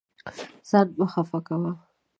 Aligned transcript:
ځان 0.69 0.87
مه 0.99 1.05
خفه 1.13 1.39
کوه. 1.47 1.71